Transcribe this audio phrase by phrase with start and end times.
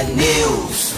[0.00, 0.94] T-News.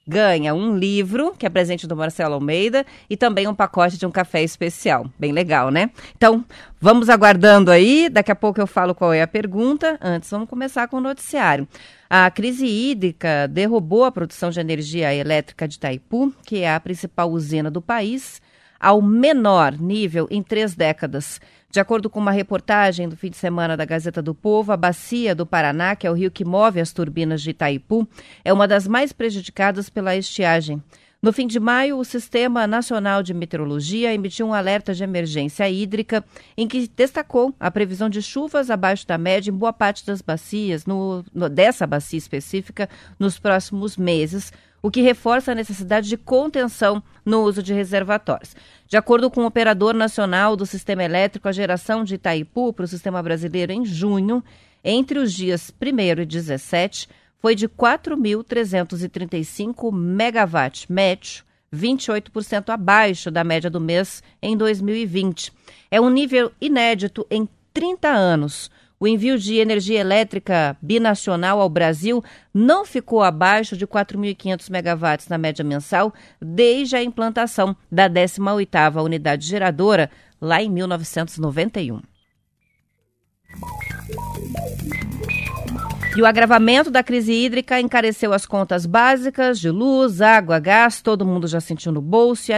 [0.06, 4.10] ganha um livro, que é presente do Marcelo Almeida, e também um pacote de um
[4.10, 5.10] café especial.
[5.18, 5.88] Bem legal, né?
[6.14, 6.44] Então,
[6.78, 8.10] vamos aguardando aí.
[8.10, 9.96] Daqui a pouco eu falo qual é a pergunta.
[9.98, 11.66] Antes, vamos começar com o noticiário.
[12.10, 17.30] A crise hídrica derrubou a produção de energia elétrica de Itaipu, que é a principal
[17.30, 18.42] usina do país,
[18.80, 21.40] ao menor nível em três décadas.
[21.70, 25.34] De acordo com uma reportagem do fim de semana da Gazeta do Povo, a bacia
[25.34, 28.08] do Paraná, que é o rio que move as turbinas de Itaipu,
[28.44, 30.82] é uma das mais prejudicadas pela estiagem.
[31.22, 36.24] No fim de maio, o Sistema Nacional de Meteorologia emitiu um alerta de emergência hídrica
[36.56, 40.86] em que destacou a previsão de chuvas abaixo da média em boa parte das bacias,
[40.86, 42.88] no, no, dessa bacia específica,
[43.18, 44.50] nos próximos meses,
[44.80, 48.56] o que reforça a necessidade de contenção no uso de reservatórios.
[48.88, 52.88] De acordo com o operador nacional do sistema elétrico, a geração de Itaipu para o
[52.88, 54.42] sistema brasileiro em junho,
[54.82, 57.06] entre os dias 1 e 17,
[57.40, 65.52] foi de 4.335 megawatts médio, 28% abaixo da média do mês em 2020.
[65.90, 68.70] É um nível inédito em 30 anos.
[68.98, 75.38] O envio de energia elétrica binacional ao Brasil não ficou abaixo de 4.500 megawatts na
[75.38, 82.02] média mensal desde a implantação da 18ª unidade geradora lá em 1991.
[86.16, 91.24] E o agravamento da crise hídrica encareceu as contas básicas de luz, água, gás, todo
[91.24, 92.54] mundo já sentiu no bolso e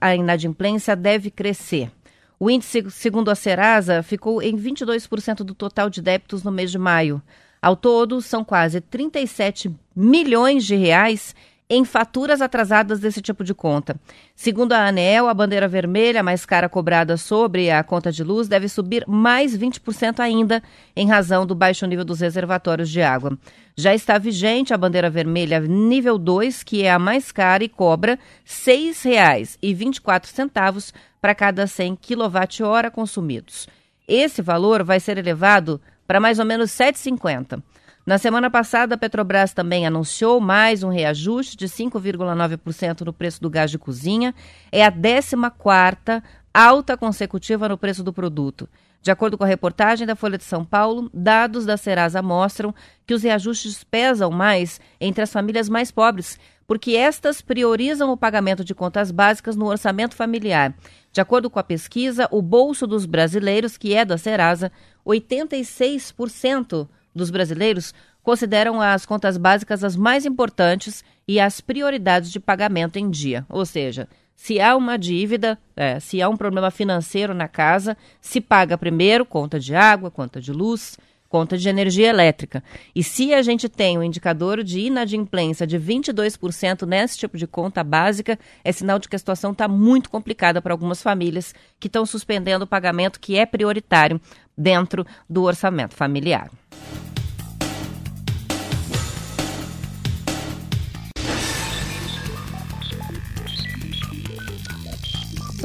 [0.00, 1.90] a inadimplência deve crescer.
[2.38, 6.78] O índice, segundo a Serasa, ficou em 22% do total de débitos no mês de
[6.78, 7.22] maio.
[7.62, 11.34] Ao todo, são quase 37 milhões de reais
[11.68, 13.96] em faturas atrasadas desse tipo de conta.
[14.34, 18.68] Segundo a ANEEL, a bandeira vermelha mais cara cobrada sobre a conta de luz deve
[18.68, 20.62] subir mais 20% ainda,
[20.94, 23.36] em razão do baixo nível dos reservatórios de água.
[23.76, 28.12] Já está vigente a bandeira vermelha nível 2, que é a mais cara e cobra
[28.12, 33.66] R$ 6,24 para cada 100 kWh consumidos.
[34.06, 37.60] Esse valor vai ser elevado para mais ou menos R$ 7,50.
[38.06, 43.50] Na semana passada, a Petrobras também anunciou mais um reajuste de 5,9% no preço do
[43.50, 44.32] gás de cozinha.
[44.70, 46.22] É a 14
[46.54, 48.68] alta consecutiva no preço do produto.
[49.02, 52.72] De acordo com a reportagem da Folha de São Paulo, dados da Serasa mostram
[53.04, 58.64] que os reajustes pesam mais entre as famílias mais pobres, porque estas priorizam o pagamento
[58.64, 60.72] de contas básicas no orçamento familiar.
[61.10, 64.70] De acordo com a pesquisa, o bolso dos brasileiros, que é da Serasa,
[65.04, 72.98] 86% dos brasileiros consideram as contas básicas as mais importantes e as prioridades de pagamento
[72.98, 73.44] em dia.
[73.48, 78.40] Ou seja, se há uma dívida, é, se há um problema financeiro na casa, se
[78.40, 80.98] paga primeiro conta de água, conta de luz,
[81.28, 82.62] conta de energia elétrica.
[82.94, 87.82] E se a gente tem um indicador de inadimplência de 22% nesse tipo de conta
[87.82, 92.06] básica, é sinal de que a situação está muito complicada para algumas famílias que estão
[92.06, 94.20] suspendendo o pagamento que é prioritário
[94.56, 96.50] dentro do orçamento familiar.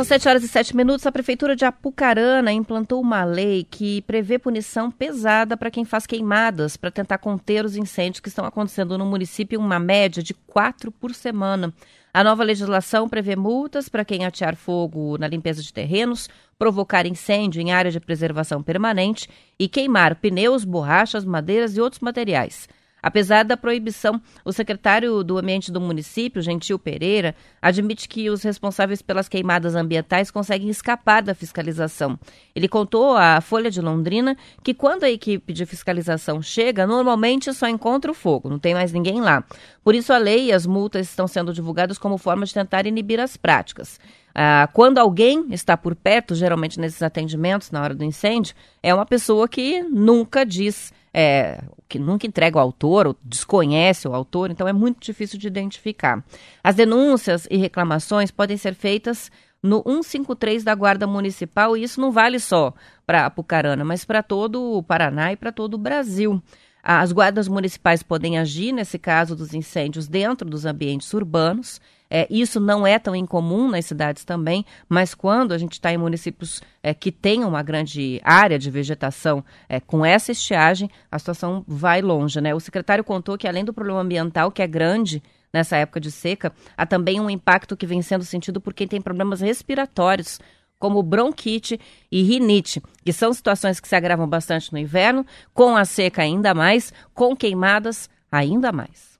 [0.01, 1.05] São 7 horas e 7 minutos.
[1.05, 6.75] A Prefeitura de Apucarana implantou uma lei que prevê punição pesada para quem faz queimadas
[6.75, 11.13] para tentar conter os incêndios que estão acontecendo no município, uma média de quatro por
[11.13, 11.71] semana.
[12.13, 16.27] A nova legislação prevê multas para quem atear fogo na limpeza de terrenos,
[16.59, 22.67] provocar incêndio em área de preservação permanente e queimar pneus, borrachas, madeiras e outros materiais.
[23.01, 29.01] Apesar da proibição, o secretário do Ambiente do município, Gentil Pereira, admite que os responsáveis
[29.01, 32.19] pelas queimadas ambientais conseguem escapar da fiscalização.
[32.55, 37.67] Ele contou à Folha de Londrina que quando a equipe de fiscalização chega, normalmente só
[37.67, 39.43] encontra o fogo, não tem mais ninguém lá.
[39.83, 43.19] Por isso, a lei e as multas estão sendo divulgadas como forma de tentar inibir
[43.19, 43.99] as práticas.
[44.33, 49.05] Ah, quando alguém está por perto, geralmente nesses atendimentos, na hora do incêndio, é uma
[49.05, 54.67] pessoa que nunca diz é, que nunca entrega o autor ou desconhece o autor, então
[54.67, 56.23] é muito difícil de identificar.
[56.63, 59.31] As denúncias e reclamações podem ser feitas
[59.61, 62.73] no 153 da Guarda Municipal e isso não vale só
[63.05, 66.41] para Apucarana, mas para todo o Paraná e para todo o Brasil.
[66.83, 71.79] As guardas municipais podem agir, nesse caso dos incêndios, dentro dos ambientes urbanos.
[72.13, 75.97] É, isso não é tão incomum nas cidades também, mas quando a gente está em
[75.97, 81.63] municípios é, que têm uma grande área de vegetação é, com essa estiagem, a situação
[81.65, 82.41] vai longe.
[82.41, 82.53] Né?
[82.53, 85.23] O secretário contou que, além do problema ambiental, que é grande
[85.53, 88.99] nessa época de seca, há também um impacto que vem sendo sentido por quem tem
[88.99, 90.37] problemas respiratórios
[90.77, 91.79] como bronquite
[92.11, 96.53] e rinite, que são situações que se agravam bastante no inverno, com a seca ainda
[96.53, 99.17] mais, com queimadas ainda mais.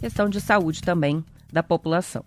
[0.00, 2.24] Questão de saúde também da população.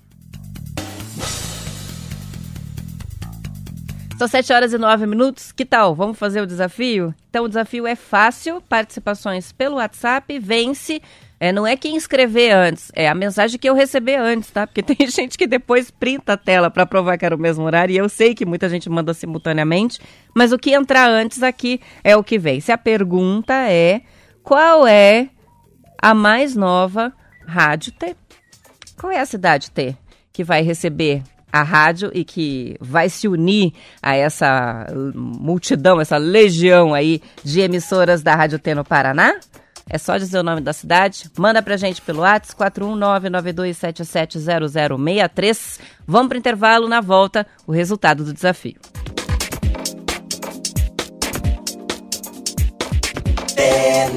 [4.22, 5.52] São 7 horas e 9 minutos.
[5.52, 5.96] Que tal?
[5.96, 7.12] Vamos fazer o desafio?
[7.28, 11.02] Então, o desafio é fácil: participações pelo WhatsApp, vence.
[11.40, 14.68] É, não é quem escrever antes, é a mensagem que eu receber antes, tá?
[14.68, 17.92] Porque tem gente que depois printa a tela para provar que era o mesmo horário,
[17.92, 20.00] e eu sei que muita gente manda simultaneamente,
[20.36, 22.62] mas o que entrar antes aqui é o que vem.
[22.62, 24.02] Se a pergunta é:
[24.44, 25.30] qual é
[26.00, 27.12] a mais nova
[27.48, 27.92] rádio?
[29.02, 29.98] Qual é a cidade T
[30.32, 36.94] que vai receber a rádio e que vai se unir a essa multidão, essa legião
[36.94, 39.34] aí de emissoras da Rádio T no Paraná?
[39.90, 41.32] É só dizer o nome da cidade.
[41.36, 45.80] Manda pra gente pelo WhatsApp 41992770063.
[46.06, 48.76] Vamos pro intervalo, na volta, o resultado do desafio.
[53.58, 54.08] É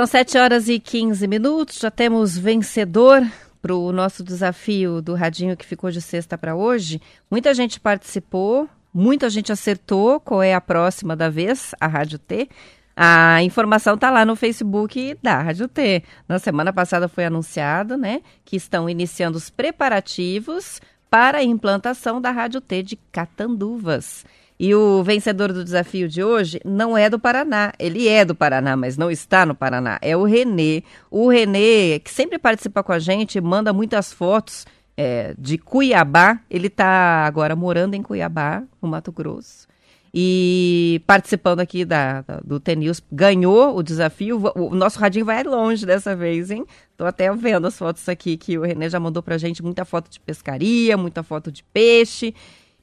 [0.00, 3.22] São 7 horas e 15 minutos, já temos vencedor
[3.60, 7.02] para o nosso desafio do Radinho que ficou de sexta para hoje.
[7.30, 12.48] Muita gente participou, muita gente acertou qual é a próxima da vez, a Rádio T.
[12.96, 16.02] A informação está lá no Facebook da Rádio T.
[16.26, 20.80] Na semana passada foi anunciado né, que estão iniciando os preparativos
[21.10, 24.24] para a implantação da Rádio T de Catanduvas.
[24.62, 27.72] E o vencedor do desafio de hoje não é do Paraná.
[27.78, 29.98] Ele é do Paraná, mas não está no Paraná.
[30.02, 30.82] É o Renê.
[31.10, 34.66] O Renê, que sempre participa com a gente, manda muitas fotos
[34.98, 36.40] é, de Cuiabá.
[36.50, 39.66] Ele está agora morando em Cuiabá, no Mato Grosso.
[40.12, 44.42] E participando aqui da, da do TNews, ganhou o desafio.
[44.54, 46.66] O, nosso radinho vai longe dessa vez, hein?
[46.92, 49.62] Estou até vendo as fotos aqui que o Renê já mandou pra gente.
[49.62, 52.34] Muita foto de pescaria, muita foto de peixe.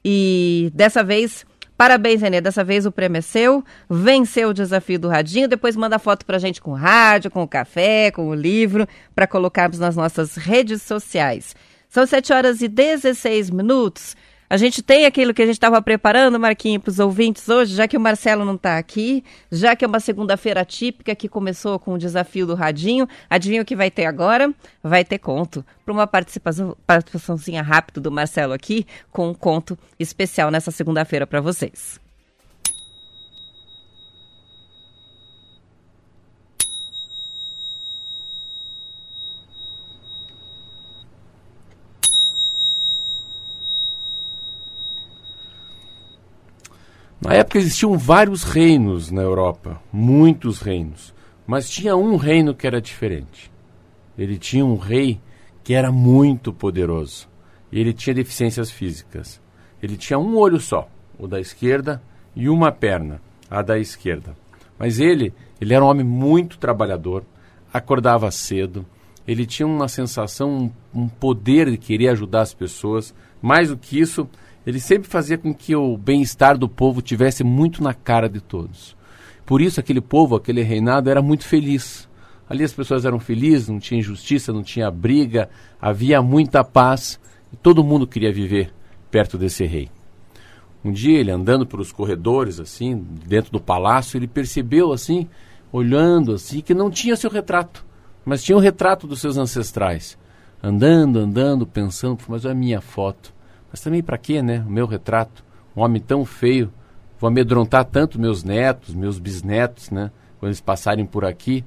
[0.04, 1.46] E dessa vez
[1.78, 2.40] Parabéns, Renê.
[2.40, 3.64] Dessa vez o prêmio é seu.
[3.88, 5.46] Venceu o desafio do Radinho.
[5.46, 9.28] Depois manda foto pra gente com o rádio, com o café, com o livro, para
[9.28, 11.54] colocarmos nas nossas redes sociais.
[11.88, 14.16] São 7 horas e 16 minutos.
[14.50, 17.86] A gente tem aquilo que a gente estava preparando, Marquinhos, para os ouvintes hoje, já
[17.86, 21.92] que o Marcelo não está aqui, já que é uma segunda-feira típica que começou com
[21.92, 23.06] o desafio do Radinho.
[23.28, 24.50] Adivinha o que vai ter agora?
[24.82, 25.62] Vai ter conto.
[25.84, 31.42] Para uma participação, participaçãozinha rápida do Marcelo aqui, com um conto especial nessa segunda-feira para
[31.42, 32.00] vocês.
[47.20, 51.12] Na época existiam vários reinos na Europa, muitos reinos,
[51.46, 53.50] mas tinha um reino que era diferente.
[54.16, 55.20] Ele tinha um rei
[55.64, 57.28] que era muito poderoso
[57.72, 59.40] e ele tinha deficiências físicas.
[59.82, 62.00] Ele tinha um olho só, o da esquerda,
[62.36, 63.20] e uma perna,
[63.50, 64.36] a da esquerda.
[64.78, 67.24] Mas ele, ele era um homem muito trabalhador,
[67.72, 68.86] acordava cedo,
[69.28, 73.14] ele tinha uma sensação, um, um poder de querer ajudar as pessoas.
[73.42, 74.26] Mais do que isso,
[74.68, 78.94] ele sempre fazia com que o bem-estar do povo tivesse muito na cara de todos.
[79.46, 82.06] Por isso aquele povo, aquele reinado era muito feliz.
[82.46, 85.48] Ali as pessoas eram felizes, não tinha injustiça, não tinha briga,
[85.80, 87.18] havia muita paz
[87.50, 88.70] e todo mundo queria viver
[89.10, 89.88] perto desse rei.
[90.84, 95.30] Um dia ele andando pelos corredores assim, dentro do palácio, ele percebeu assim,
[95.72, 97.86] olhando assim, que não tinha seu retrato,
[98.22, 100.18] mas tinha o retrato dos seus ancestrais.
[100.62, 103.37] Andando, andando, pensando, mas a minha foto.
[103.70, 104.64] Mas também para quê, né?
[104.66, 105.44] O meu retrato,
[105.76, 106.72] um homem tão feio,
[107.18, 110.10] vou amedrontar tanto meus netos, meus bisnetos, né?
[110.38, 111.64] Quando eles passarem por aqui,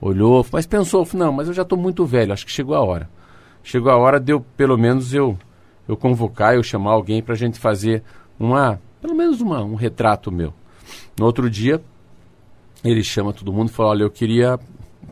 [0.00, 3.08] olhou, mas pensou, não, mas eu já estou muito velho, acho que chegou a hora.
[3.62, 5.38] Chegou a hora de eu, pelo menos eu,
[5.88, 8.02] eu convocar, eu chamar alguém para a gente fazer
[8.38, 10.52] uma, pelo menos uma, um retrato meu.
[11.18, 11.82] No outro dia,
[12.82, 14.58] ele chama todo mundo e fala, olha, eu queria,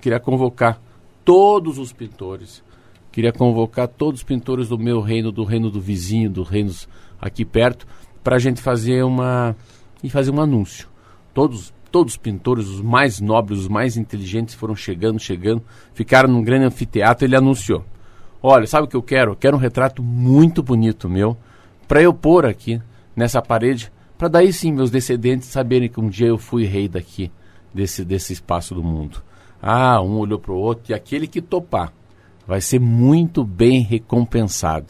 [0.00, 0.80] queria convocar
[1.24, 2.62] todos os pintores
[3.12, 6.88] Queria convocar todos os pintores do meu reino, do reino do vizinho, dos reinos
[7.20, 7.86] aqui perto,
[8.24, 9.54] para a gente fazer uma
[10.02, 10.88] e fazer um anúncio.
[11.34, 16.42] Todos todos os pintores, os mais nobres, os mais inteligentes foram chegando, chegando, ficaram num
[16.42, 17.26] grande anfiteatro.
[17.26, 17.84] Ele anunciou:
[18.42, 19.36] Olha, sabe o que eu quero?
[19.36, 21.36] Quero um retrato muito bonito meu
[21.86, 22.80] para eu pôr aqui
[23.14, 27.30] nessa parede, para daí sim meus descendentes saberem que um dia eu fui rei daqui,
[27.74, 29.22] desse, desse espaço do mundo.
[29.60, 31.92] Ah, um olhou para o outro e aquele que topar
[32.46, 34.86] vai ser muito bem recompensado.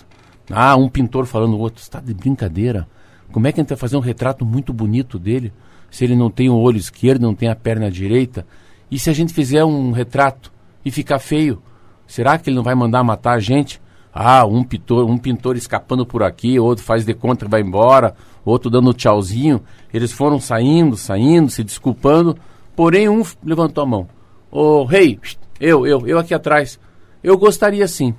[0.51, 2.89] Ah, um pintor falando, o outro, está de brincadeira.
[3.31, 5.53] Como é que a gente vai fazer um retrato muito bonito dele
[5.91, 8.47] se ele não tem o olho esquerdo, não tem a perna direita?
[8.91, 10.53] E se a gente fizer um retrato
[10.85, 11.63] e ficar feio,
[12.07, 13.81] será que ele não vai mandar matar a gente?
[14.13, 18.15] Ah, um pintor, um pintor escapando por aqui, outro faz de conta e vai embora,
[18.45, 19.63] outro dando tchauzinho.
[19.93, 22.37] Eles foram saindo, saindo, se desculpando,
[22.77, 24.09] porém um levantou a mão.
[24.51, 25.19] Ô, oh, rei,
[25.59, 26.79] eu, eu, eu aqui atrás.
[27.23, 28.15] Eu gostaria sim.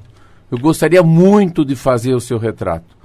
[0.49, 2.95] Eu gostaria muito de fazer o seu retrato.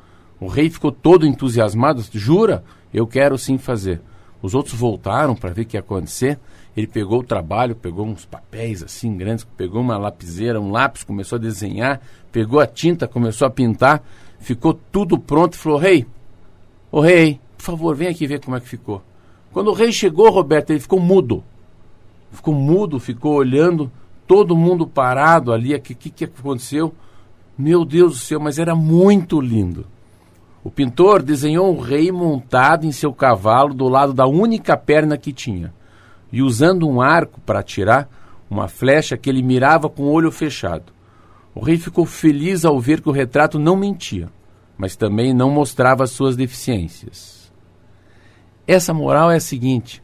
[0.40, 2.04] O rei ficou todo entusiasmado.
[2.12, 2.62] Jura?
[2.92, 4.00] Eu quero sim fazer.
[4.40, 6.38] Os outros voltaram para ver o que ia acontecer.
[6.76, 11.36] Ele pegou o trabalho, pegou uns papéis assim grandes, pegou uma lapiseira, um lápis, começou
[11.36, 12.00] a desenhar,
[12.30, 14.00] pegou a tinta, começou a pintar,
[14.38, 16.06] ficou tudo pronto e falou: Rei,
[16.92, 19.02] ô rei, por favor, vem aqui ver como é que ficou.
[19.52, 21.42] Quando o rei chegou, Roberto, ele ficou mudo.
[22.30, 23.90] Ficou mudo, ficou olhando
[24.28, 26.94] todo mundo parado ali, o que, que, aconteceu?
[27.56, 29.86] Meu Deus do céu, mas era muito lindo.
[30.62, 35.32] O pintor desenhou um rei montado em seu cavalo do lado da única perna que
[35.32, 35.72] tinha,
[36.30, 38.06] e usando um arco para atirar,
[38.50, 40.92] uma flecha que ele mirava com o olho fechado.
[41.54, 44.28] O rei ficou feliz ao ver que o retrato não mentia,
[44.76, 47.50] mas também não mostrava suas deficiências.
[48.66, 50.02] Essa moral é a seguinte: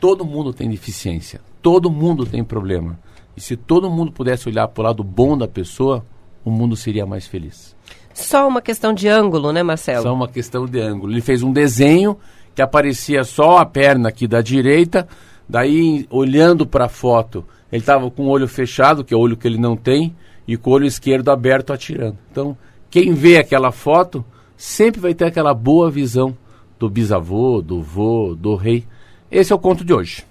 [0.00, 2.98] todo mundo tem deficiência, todo mundo tem problema.
[3.36, 6.04] E se todo mundo pudesse olhar para o lado bom da pessoa,
[6.44, 7.76] o mundo seria mais feliz.
[8.14, 10.02] Só uma questão de ângulo, né, Marcelo?
[10.02, 11.12] Só uma questão de ângulo.
[11.12, 12.16] Ele fez um desenho
[12.54, 15.06] que aparecia só a perna aqui da direita,
[15.46, 19.36] daí olhando para a foto, ele estava com o olho fechado, que é o olho
[19.36, 20.16] que ele não tem,
[20.48, 22.16] e com o olho esquerdo aberto atirando.
[22.30, 22.56] Então,
[22.88, 24.24] quem vê aquela foto
[24.56, 26.34] sempre vai ter aquela boa visão
[26.78, 28.86] do bisavô, do vô, do rei.
[29.30, 30.24] Esse é o conto de hoje.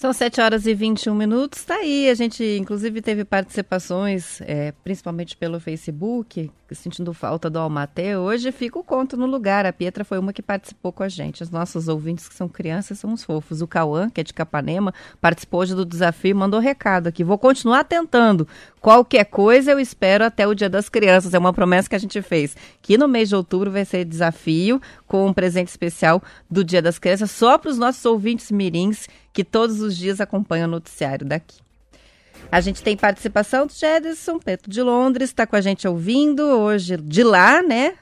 [0.00, 1.58] São 7 horas e 21 minutos.
[1.58, 2.08] Está aí.
[2.08, 8.18] A gente, inclusive, teve participações, é, principalmente pelo Facebook, sentindo falta do Almaté.
[8.18, 9.66] Hoje fica o conto no lugar.
[9.66, 11.42] A Pietra foi uma que participou com a gente.
[11.42, 13.62] Os nossos ouvintes que são crianças são os fofos.
[13.62, 17.24] O Cauã, que é de Capanema, participou hoje do desafio e mandou recado aqui.
[17.24, 18.46] Vou continuar tentando.
[18.80, 21.34] Qualquer coisa eu espero até o Dia das Crianças.
[21.34, 22.56] É uma promessa que a gente fez.
[22.80, 26.98] Que no mês de outubro vai ser desafio com um presente especial do Dia das
[26.98, 31.69] Crianças só para os nossos ouvintes mirins que todos os dias acompanham o noticiário daqui.
[32.52, 36.96] A gente tem participação do Jedson Peto de Londres, está com a gente ouvindo hoje
[36.96, 37.94] de lá, né?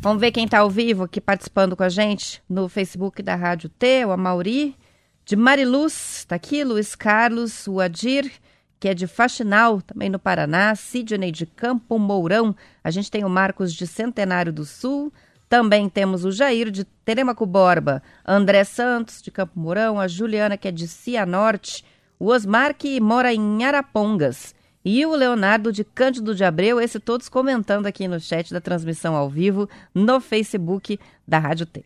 [0.06, 3.68] Vamos ver quem está ao vivo aqui participando com a gente no Facebook da Rádio
[3.68, 4.76] T, o Amauri,
[5.24, 8.30] de Mariluz, está aqui, Luiz Carlos, o Adir,
[8.78, 13.28] que é de Faxinal, também no Paraná, Sidney de Campo Mourão, a gente tem o
[13.28, 15.12] Marcos de Centenário do Sul,
[15.48, 20.68] também temos o Jair de Telemaco Borba, André Santos de Campo Mourão, a Juliana que
[20.68, 21.84] é de Cianorte,
[22.16, 24.54] o Osmar que mora em Arapongas,
[24.88, 29.16] e o Leonardo de Cândido de Abreu, esse todos comentando aqui no chat da transmissão
[29.16, 31.84] ao vivo no Facebook da Rádio T.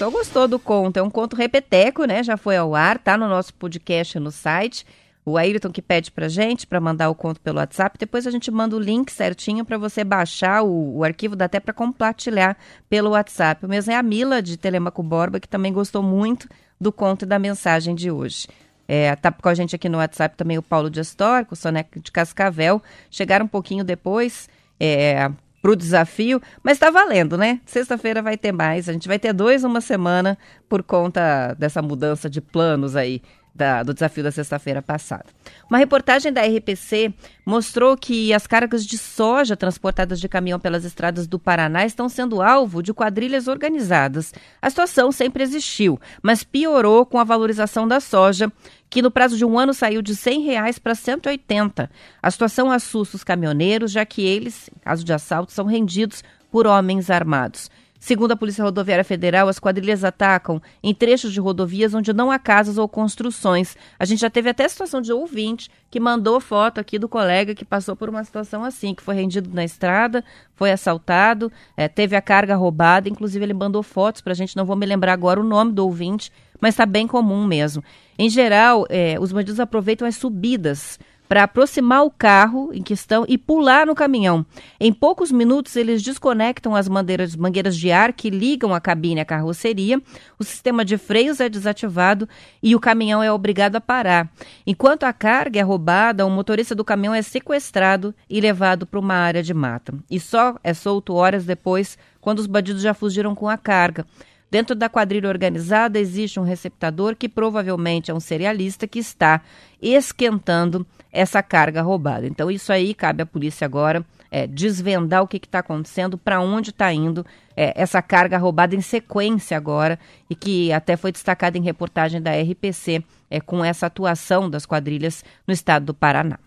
[0.00, 0.96] pessoal gostou do conto.
[0.96, 2.22] É um conto repeteco, né?
[2.22, 4.86] Já foi ao ar, tá no nosso podcast no site.
[5.26, 7.98] O Ayrton que pede pra gente para mandar o conto pelo WhatsApp.
[7.98, 11.60] Depois a gente manda o link certinho para você baixar o, o, arquivo, dá até
[11.60, 12.56] para compartilhar
[12.88, 13.66] pelo WhatsApp.
[13.66, 16.48] O mesmo é a Mila de Telemaco Borba, que também gostou muito
[16.80, 18.48] do conto e da mensagem de hoje.
[18.88, 22.00] É, tá com a gente aqui no WhatsApp também o Paulo de Astor, o Soneca
[22.00, 22.82] de Cascavel.
[23.10, 24.48] Chegaram um pouquinho depois.
[24.80, 27.60] É, para o desafio, mas está valendo, né?
[27.66, 28.88] Sexta-feira vai ter mais.
[28.88, 30.38] A gente vai ter dois uma semana
[30.68, 33.20] por conta dessa mudança de planos aí
[33.60, 35.26] da, do desafio da sexta-feira passada.
[35.68, 37.12] Uma reportagem da RPC
[37.44, 42.40] mostrou que as cargas de soja transportadas de caminhão pelas estradas do Paraná estão sendo
[42.40, 44.32] alvo de quadrilhas organizadas.
[44.62, 48.50] A situação sempre existiu, mas piorou com a valorização da soja,
[48.88, 51.90] que no prazo de um ano saiu de 100 reais para 180.
[52.22, 56.66] A situação assusta os caminhoneiros, já que eles, em caso de assalto, são rendidos por
[56.66, 57.70] homens armados.
[58.00, 62.38] Segundo a Polícia Rodoviária Federal, as quadrilhas atacam em trechos de rodovias onde não há
[62.38, 63.76] casas ou construções.
[63.98, 67.54] A gente já teve até a situação de ouvinte que mandou foto aqui do colega
[67.54, 72.16] que passou por uma situação assim, que foi rendido na estrada, foi assaltado, é, teve
[72.16, 75.38] a carga roubada, inclusive ele mandou fotos para a gente, não vou me lembrar agora
[75.38, 77.84] o nome do ouvinte, mas está bem comum mesmo.
[78.18, 80.98] Em geral, é, os bandidos aproveitam as subidas
[81.30, 84.44] para aproximar o carro em questão e pular no caminhão.
[84.80, 89.24] Em poucos minutos, eles desconectam as mangueiras, mangueiras de ar que ligam a cabine à
[89.24, 90.02] carroceria,
[90.40, 92.28] o sistema de freios é desativado
[92.60, 94.28] e o caminhão é obrigado a parar.
[94.66, 99.14] Enquanto a carga é roubada, o motorista do caminhão é sequestrado e levado para uma
[99.14, 99.94] área de mata.
[100.10, 104.04] E só é solto horas depois, quando os bandidos já fugiram com a carga.
[104.50, 109.42] Dentro da quadrilha organizada existe um receptador que provavelmente é um serialista que está
[109.80, 112.26] esquentando essa carga roubada.
[112.26, 116.70] Então, isso aí cabe à polícia agora é, desvendar o que está acontecendo, para onde
[116.70, 121.62] está indo é, essa carga roubada em sequência agora, e que até foi destacada em
[121.62, 126.38] reportagem da RPC é, com essa atuação das quadrilhas no estado do Paraná.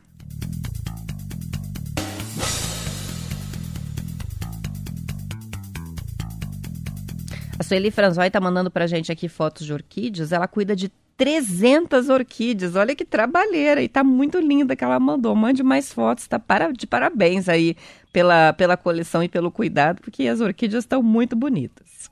[7.74, 10.32] Sueli Franzói está mandando para gente aqui fotos de orquídeas.
[10.32, 12.76] Ela cuida de 300 orquídeas.
[12.76, 13.82] Olha que trabalheira.
[13.82, 15.36] E tá muito linda que ela mandou.
[15.36, 16.28] Mande mais fotos.
[16.28, 17.76] Tá para, de parabéns aí
[18.12, 22.12] pela, pela coleção e pelo cuidado, porque as orquídeas estão muito bonitas.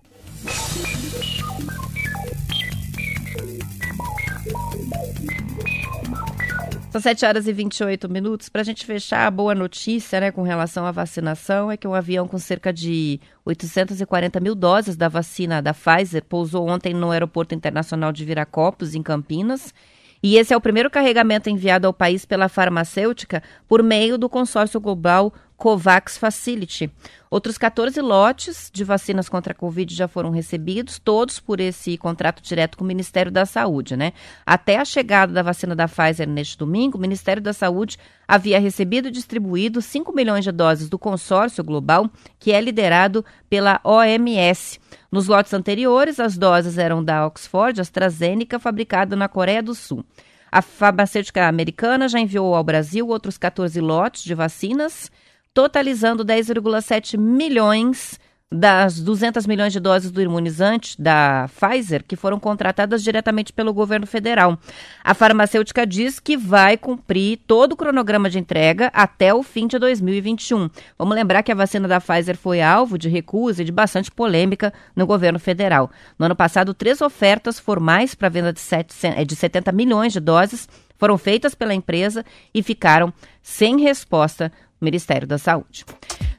[6.92, 8.50] São 7 horas e 28 minutos.
[8.50, 11.94] Para a gente fechar, a boa notícia né, com relação à vacinação é que um
[11.94, 17.56] avião com cerca de 840 mil doses da vacina da Pfizer pousou ontem no Aeroporto
[17.56, 19.74] Internacional de Viracopos, em Campinas.
[20.22, 24.82] E esse é o primeiro carregamento enviado ao país pela farmacêutica por meio do consórcio
[24.82, 26.90] global COVAX Facility.
[27.30, 32.42] Outros 14 lotes de vacinas contra a Covid já foram recebidos, todos por esse contrato
[32.42, 34.12] direto com o Ministério da Saúde, né?
[34.44, 39.10] Até a chegada da vacina da Pfizer neste domingo, o Ministério da Saúde havia recebido
[39.10, 44.80] e distribuído 5 milhões de doses do consórcio global, que é liderado pela OMS.
[45.12, 50.04] Nos lotes anteriores, as doses eram da Oxford AstraZeneca, fabricada na Coreia do Sul.
[50.52, 55.12] A farmacêutica americana já enviou ao Brasil outros 14 lotes de vacinas
[55.54, 58.20] totalizando 10,7 milhões
[58.54, 64.06] das 200 milhões de doses do imunizante da Pfizer que foram contratadas diretamente pelo governo
[64.06, 64.60] federal.
[65.02, 69.80] A farmacêutica diz que vai cumprir todo o cronograma de entrega até o fim de
[69.80, 70.70] 2021.
[70.98, 74.74] Vamos lembrar que a vacina da Pfizer foi alvo de recusa e de bastante polêmica
[74.94, 75.90] no governo federal.
[76.20, 80.68] No ano passado, três ofertas formais para venda de, 7, de 70 milhões de doses
[80.98, 85.86] foram feitas pela empresa e ficaram sem resposta Ministério da Saúde.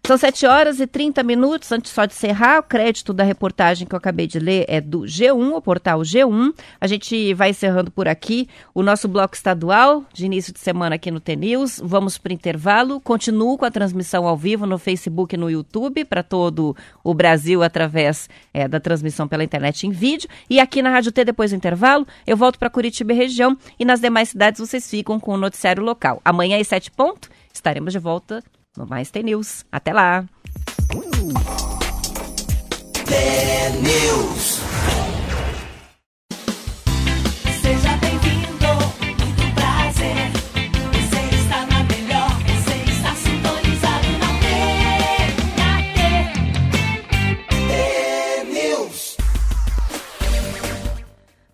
[0.05, 1.71] São 7 horas e 30 minutos.
[1.71, 5.03] Antes só de encerrar, o crédito da reportagem que eu acabei de ler é do
[5.03, 6.53] G1, o portal G1.
[6.81, 11.09] A gente vai encerrando por aqui o nosso bloco estadual de início de semana aqui
[11.09, 11.81] no TNews.
[11.85, 13.01] Vamos para o intervalo.
[13.01, 17.63] Continuo com a transmissão ao vivo no Facebook e no YouTube para todo o Brasil
[17.63, 20.29] através é, da transmissão pela internet em vídeo.
[20.51, 23.57] E aqui na Rádio T, depois do intervalo, eu volto para Curitiba e região.
[23.79, 26.21] E nas demais cidades vocês ficam com o noticiário local.
[26.25, 28.43] Amanhã às 7 pontos estaremos de volta
[28.77, 29.65] no Mais T News.
[29.71, 30.25] Até lá!
[33.83, 34.72] News.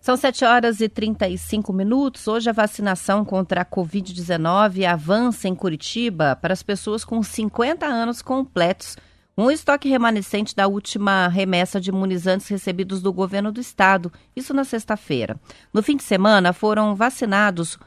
[0.01, 2.25] São 7 horas e 35 minutos.
[2.25, 8.21] Hoje a vacinação contra a Covid-19 avança em Curitiba para as pessoas com 50 anos
[8.21, 8.95] completos.
[9.37, 14.65] um estoque remanescente da última remessa de imunizantes recebidos do governo do estado, isso na
[14.65, 15.39] sexta-feira.
[15.73, 17.77] No fim de semana foram vacinados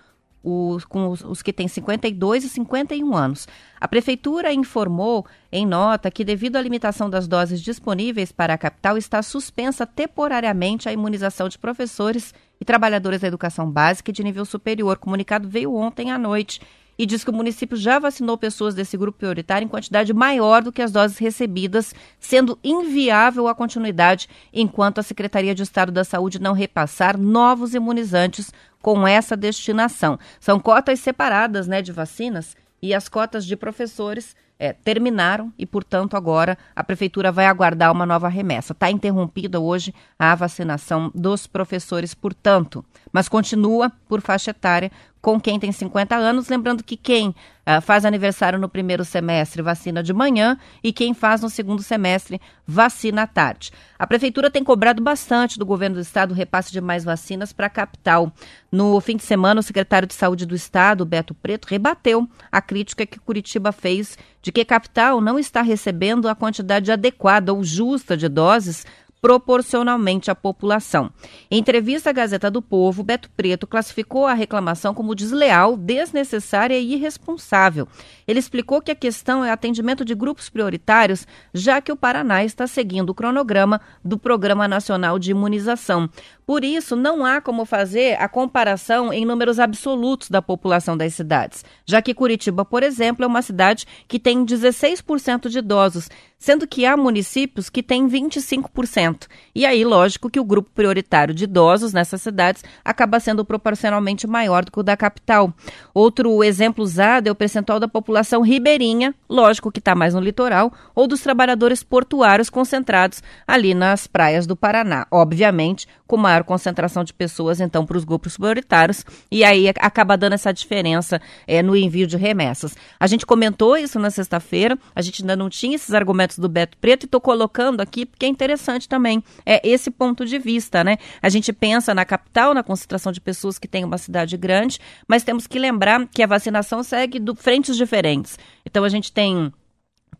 [0.42, 3.46] os, com os, os, que têm 52 e 51 anos.
[3.81, 8.96] A Prefeitura informou em nota que, devido à limitação das doses disponíveis para a capital,
[8.96, 14.44] está suspensa temporariamente a imunização de professores e trabalhadores da educação básica e de nível
[14.44, 14.96] superior.
[14.96, 16.61] O comunicado veio ontem à noite
[16.98, 20.70] e diz que o município já vacinou pessoas desse grupo prioritário em quantidade maior do
[20.70, 26.40] que as doses recebidas, sendo inviável a continuidade enquanto a Secretaria de Estado da Saúde
[26.40, 28.52] não repassar novos imunizantes
[28.83, 30.18] com essa destinação.
[30.40, 36.16] São cotas separadas né, de vacinas e as cotas de professores é, terminaram e, portanto,
[36.16, 38.73] agora a prefeitura vai aguardar uma nova remessa.
[38.73, 44.90] Está interrompida hoje a vacinação dos professores, portanto, mas continua por faixa etária
[45.22, 46.48] com quem tem 50 anos.
[46.48, 51.40] Lembrando que quem uh, faz aniversário no primeiro semestre vacina de manhã e quem faz
[51.40, 53.70] no segundo semestre vacina à tarde.
[53.96, 57.66] A prefeitura tem cobrado bastante do governo do estado o repasse de mais vacinas para
[57.66, 58.33] a capital.
[58.70, 63.07] No fim de semana, o secretário de Saúde do estado, Beto Preto, rebateu a crítica
[63.07, 68.16] que Curitiba fez de que a capital não está recebendo a quantidade adequada ou justa
[68.16, 68.85] de doses
[69.22, 71.08] proporcionalmente à população.
[71.48, 76.94] Em entrevista à Gazeta do Povo, Beto Preto classificou a reclamação como desleal, desnecessária e
[76.94, 77.87] irresponsável.
[78.26, 82.66] Ele explicou que a questão é atendimento de grupos prioritários, já que o Paraná está
[82.66, 86.11] seguindo o cronograma do Programa Nacional de Imunização.
[86.44, 91.64] Por isso, não há como fazer a comparação em números absolutos da população das cidades,
[91.87, 96.08] já que Curitiba, por exemplo, é uma cidade que tem 16% de idosos,
[96.42, 99.28] sendo que há municípios que têm 25%.
[99.55, 104.64] E aí, lógico que o grupo prioritário de idosos nessas cidades acaba sendo proporcionalmente maior
[104.64, 105.55] do que o da capital.
[105.94, 110.72] Outro exemplo usado é o percentual da população ribeirinha, lógico que está mais no litoral,
[110.96, 115.07] ou dos trabalhadores portuários concentrados ali nas praias do Paraná.
[115.12, 120.35] Obviamente, com maior concentração de pessoas, então, para os grupos prioritários, e aí acaba dando
[120.35, 122.77] essa diferença é, no envio de remessas.
[123.01, 126.77] A gente comentou isso na sexta-feira, a gente ainda não tinha esses argumentos do Beto
[126.77, 130.98] Preto e estou colocando aqui porque é interessante também é esse ponto de vista, né?
[131.22, 135.22] A gente pensa na capital, na concentração de pessoas que tem uma cidade grande, mas
[135.22, 138.38] temos que lembrar que a vacinação segue do frentes diferentes.
[138.66, 139.51] Então a gente tem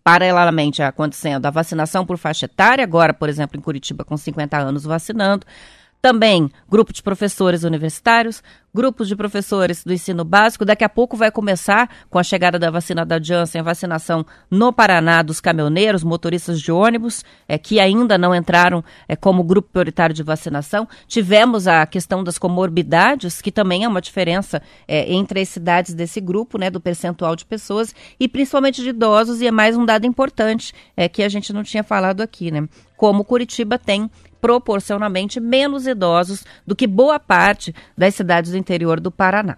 [0.03, 4.85] paralelamente acontecendo a vacinação por faixa etária, agora, por exemplo, em Curitiba, com 50 anos
[4.85, 5.47] vacinando.
[6.03, 8.43] Também grupo de professores universitários,
[8.75, 10.65] grupos de professores do ensino básico.
[10.65, 14.73] Daqui a pouco vai começar, com a chegada da vacina da Janssen, a vacinação no
[14.73, 20.13] Paraná dos caminhoneiros, motoristas de ônibus, é, que ainda não entraram é, como grupo prioritário
[20.13, 20.89] de vacinação.
[21.07, 26.21] Tivemos a questão das comorbidades, que também é uma diferença é, entre as cidades desse
[26.21, 30.05] grupo, né, do percentual de pessoas, e principalmente de idosos, e é mais um dado
[30.05, 32.69] importante é, que a gente não tinha falado aqui, né?
[32.97, 34.11] Como Curitiba tem
[34.43, 39.57] proporcionalmente menos idosos do que boa parte das cidades do interior do Paraná.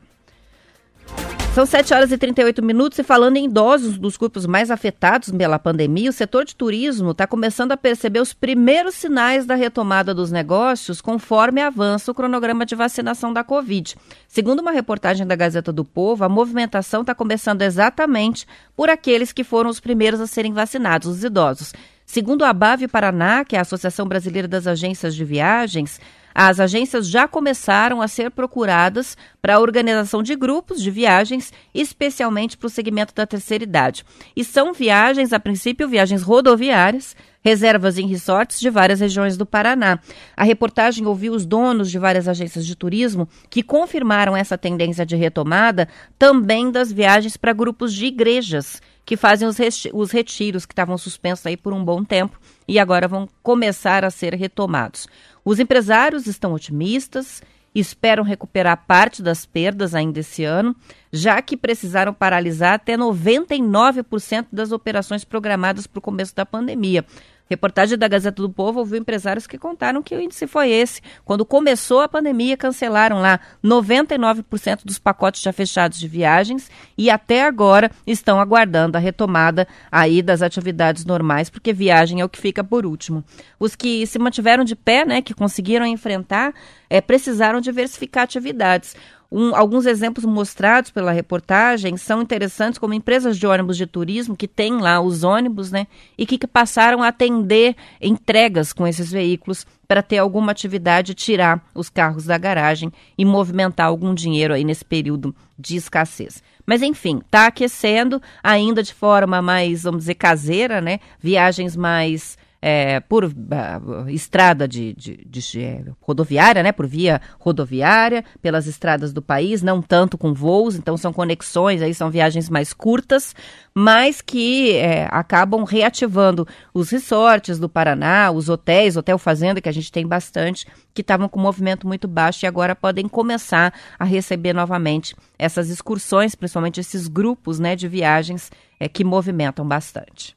[1.54, 5.56] São 7 horas e 38 minutos e falando em idosos dos grupos mais afetados pela
[5.56, 10.32] pandemia, o setor de turismo está começando a perceber os primeiros sinais da retomada dos
[10.32, 13.94] negócios conforme avança o cronograma de vacinação da Covid.
[14.26, 19.44] Segundo uma reportagem da Gazeta do Povo, a movimentação está começando exatamente por aqueles que
[19.44, 21.72] foram os primeiros a serem vacinados, os idosos.
[22.14, 26.00] Segundo a Bave Paraná, que é a Associação Brasileira das Agências de Viagens,
[26.32, 32.56] as agências já começaram a ser procuradas para a organização de grupos de viagens, especialmente
[32.56, 34.04] para o segmento da terceira idade.
[34.36, 39.98] E são viagens, a princípio, viagens rodoviárias, reservas em resorts de várias regiões do Paraná.
[40.34, 45.14] A reportagem ouviu os donos de várias agências de turismo que confirmaram essa tendência de
[45.14, 45.86] retomada
[46.18, 49.58] também das viagens para grupos de igrejas que fazem os,
[49.92, 54.10] os retiros que estavam suspensos aí por um bom tempo e agora vão começar a
[54.10, 55.06] ser retomados.
[55.44, 57.42] Os empresários estão otimistas,
[57.74, 60.74] esperam recuperar parte das perdas ainda esse ano,
[61.12, 67.04] já que precisaram paralisar até 99% das operações programadas para o começo da pandemia.
[67.48, 71.02] Reportagem da Gazeta do Povo ouviu empresários que contaram que o índice foi esse.
[71.24, 77.44] Quando começou a pandemia, cancelaram lá 99% dos pacotes já fechados de viagens e até
[77.44, 82.64] agora estão aguardando a retomada aí das atividades normais, porque viagem é o que fica
[82.64, 83.22] por último.
[83.60, 86.54] Os que se mantiveram de pé, né, que conseguiram enfrentar,
[86.88, 88.96] é, precisaram diversificar atividades.
[89.36, 94.46] Um, alguns exemplos mostrados pela reportagem são interessantes, como empresas de ônibus de turismo que
[94.46, 99.66] têm lá os ônibus, né, e que, que passaram a atender entregas com esses veículos
[99.88, 104.84] para ter alguma atividade, tirar os carros da garagem e movimentar algum dinheiro aí nesse
[104.84, 106.40] período de escassez.
[106.64, 111.00] Mas enfim, está aquecendo ainda de forma mais, vamos dizer, caseira, né?
[111.18, 117.20] Viagens mais é, por uh, estrada de, de, de, de, é, rodoviária, né, por via
[117.38, 122.48] rodoviária, pelas estradas do país, não tanto com voos, então são conexões, aí são viagens
[122.48, 123.36] mais curtas,
[123.74, 129.72] mas que é, acabam reativando os resorts do Paraná, os hotéis, Hotel Fazenda, que a
[129.72, 134.54] gente tem bastante, que estavam com movimento muito baixo e agora podem começar a receber
[134.54, 138.50] novamente essas excursões, principalmente esses grupos né, de viagens
[138.80, 140.34] é, que movimentam bastante.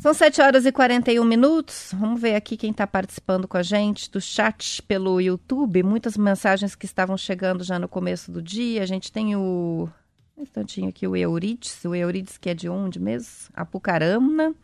[0.00, 1.90] São 7 horas e 41 minutos.
[1.92, 5.82] Vamos ver aqui quem está participando com a gente do chat pelo YouTube.
[5.82, 8.82] Muitas mensagens que estavam chegando já no começo do dia.
[8.82, 9.90] A gente tem o.
[10.38, 11.84] Um instantinho aqui, o Eurides.
[11.84, 13.50] O Eurides, que é de onde mesmo?
[13.52, 14.54] Apucarana.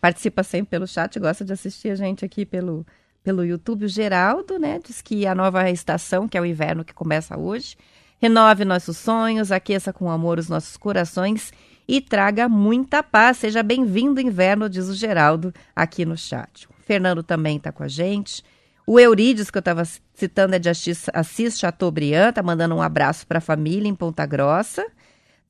[0.00, 2.86] Participa sempre pelo chat, gosta de assistir a gente aqui pelo,
[3.24, 3.86] pelo YouTube.
[3.86, 4.78] O Geraldo, né?
[4.78, 7.76] Diz que a nova estação, que é o inverno que começa hoje.
[8.22, 11.52] Renove nossos sonhos, aqueça com amor os nossos corações
[11.86, 13.38] e traga muita paz.
[13.38, 16.68] Seja bem-vindo, inverno, diz o Geraldo aqui no chat.
[16.80, 18.42] Fernando também está com a gente.
[18.86, 19.82] O Eurides, que eu estava
[20.14, 24.26] citando, é de Assis, Assis Chateaubriand, está mandando um abraço para a família em Ponta
[24.26, 24.84] Grossa.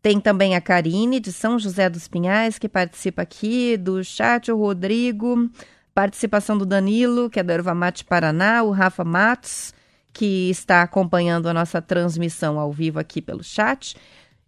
[0.01, 4.57] Tem também a Karine, de São José dos Pinhais, que participa aqui do chat, o
[4.57, 5.51] Rodrigo,
[5.95, 9.75] participação do Danilo, que é da Erva Mate Paraná, o Rafa Matos,
[10.13, 13.97] que está acompanhando a nossa transmissão ao vivo aqui pelo chat.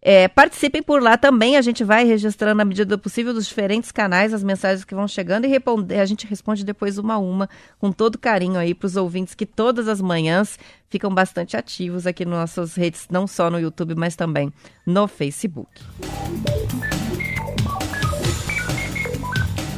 [0.09, 3.91] É, participem por lá também, a gente vai registrando na medida do possível dos diferentes
[3.91, 7.91] canais as mensagens que vão chegando e a gente responde depois uma a uma, com
[7.91, 12.39] todo carinho aí para os ouvintes que todas as manhãs ficam bastante ativos aqui nas
[12.39, 14.53] nossas redes, não só no YouTube, mas também
[14.87, 15.83] no Facebook.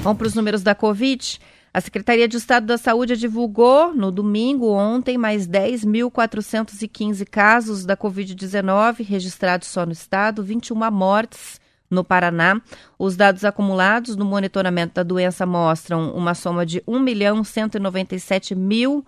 [0.03, 1.41] Vamos para os números da Covid.
[1.79, 9.07] A Secretaria de Estado da Saúde divulgou no domingo, ontem, mais 10.415 casos da Covid-19
[9.07, 12.61] registrados só no estado, 21 mortes no Paraná.
[12.99, 19.07] Os dados acumulados no monitoramento da doença mostram uma soma de 1 milhão 197 mil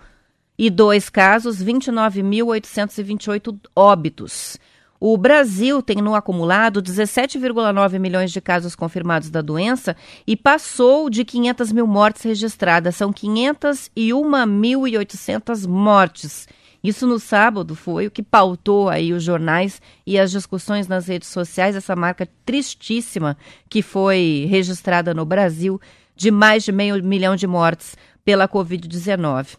[0.56, 4.60] e dois casos, 29.828 óbitos.
[5.02, 11.24] O Brasil tem no acumulado 17,9 milhões de casos confirmados da doença e passou de
[11.24, 12.96] 500 mil mortes registradas.
[12.96, 16.46] São 501.800 mortes.
[16.84, 21.30] Isso no sábado foi o que pautou aí os jornais e as discussões nas redes
[21.30, 23.38] sociais, essa marca tristíssima
[23.70, 25.80] que foi registrada no Brasil
[26.14, 29.56] de mais de meio milhão de mortes pela Covid-19.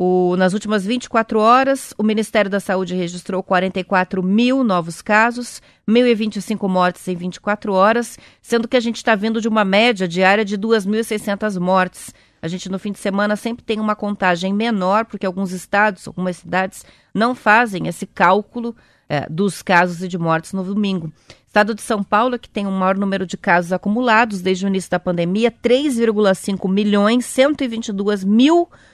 [0.00, 6.68] O, nas últimas 24 horas, o Ministério da Saúde registrou 44 mil novos casos, 1.025
[6.68, 10.56] mortes em 24 horas, sendo que a gente está vindo de uma média diária de
[10.56, 12.14] 2.600 mortes.
[12.40, 16.36] A gente, no fim de semana, sempre tem uma contagem menor, porque alguns estados, algumas
[16.36, 18.76] cidades, não fazem esse cálculo
[19.08, 21.12] é, dos casos e de mortes no domingo.
[21.44, 24.92] Estado de São Paulo, que tem o maior número de casos acumulados desde o início
[24.92, 28.87] da pandemia, 3,5 milhões, 122 mil mortes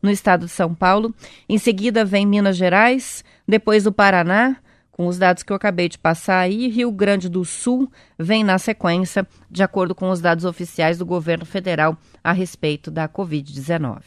[0.00, 1.14] no estado de São Paulo.
[1.46, 4.56] Em seguida vem Minas Gerais, depois o Paraná,
[4.90, 8.58] com os dados que eu acabei de passar aí, Rio Grande do Sul vem na
[8.58, 14.00] sequência, de acordo com os dados oficiais do governo federal a respeito da Covid-19.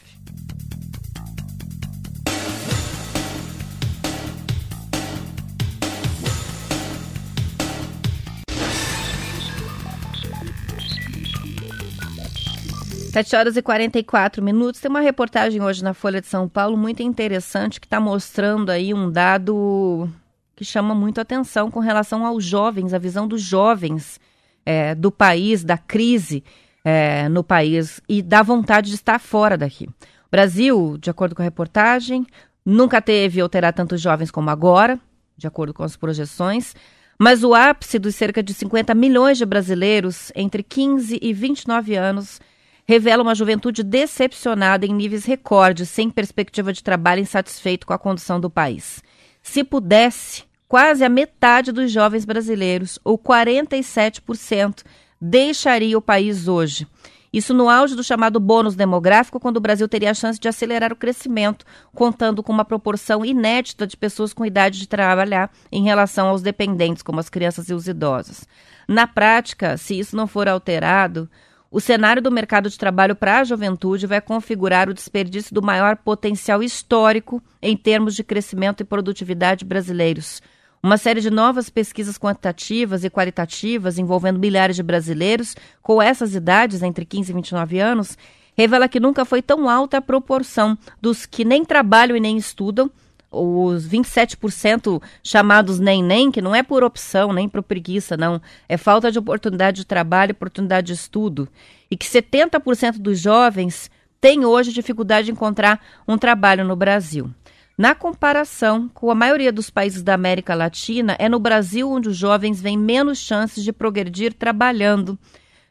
[13.18, 14.80] 7 horas e 44 minutos.
[14.80, 18.94] Tem uma reportagem hoje na Folha de São Paulo muito interessante que está mostrando aí
[18.94, 20.08] um dado
[20.54, 24.20] que chama muito atenção com relação aos jovens, a visão dos jovens
[24.64, 26.44] é, do país, da crise
[26.84, 29.86] é, no país e da vontade de estar fora daqui.
[29.86, 32.24] O Brasil, de acordo com a reportagem,
[32.64, 34.96] nunca teve ou terá tantos jovens como agora,
[35.36, 36.72] de acordo com as projeções.
[37.18, 42.40] Mas o ápice dos cerca de 50 milhões de brasileiros entre 15 e 29 anos
[42.88, 48.40] revela uma juventude decepcionada em níveis recordes, sem perspectiva de trabalho insatisfeito com a condução
[48.40, 49.02] do país.
[49.42, 54.84] Se pudesse, quase a metade dos jovens brasileiros, ou 47%,
[55.20, 56.86] deixaria o país hoje.
[57.30, 60.90] Isso no auge do chamado bônus demográfico, quando o Brasil teria a chance de acelerar
[60.90, 66.28] o crescimento, contando com uma proporção inédita de pessoas com idade de trabalhar em relação
[66.28, 68.46] aos dependentes, como as crianças e os idosos.
[68.88, 71.28] Na prática, se isso não for alterado,
[71.70, 75.96] o cenário do mercado de trabalho para a juventude vai configurar o desperdício do maior
[75.96, 80.40] potencial histórico em termos de crescimento e produtividade brasileiros.
[80.82, 86.82] Uma série de novas pesquisas quantitativas e qualitativas envolvendo milhares de brasileiros com essas idades,
[86.82, 88.16] entre 15 e 29 anos,
[88.56, 92.90] revela que nunca foi tão alta a proporção dos que nem trabalham e nem estudam
[93.30, 98.40] os 27% chamados nem-nem, que não é por opção, nem por preguiça, não.
[98.68, 101.48] É falta de oportunidade de trabalho, oportunidade de estudo.
[101.90, 107.30] E que 70% dos jovens têm hoje dificuldade de encontrar um trabalho no Brasil.
[107.76, 112.16] Na comparação com a maioria dos países da América Latina, é no Brasil onde os
[112.16, 115.16] jovens têm menos chances de progredir trabalhando.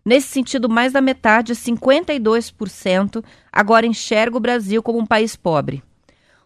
[0.06, 5.84] Nesse sentido, mais da metade, 52%, agora enxerga o Brasil como um país pobre.